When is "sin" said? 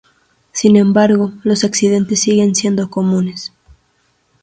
0.51-0.77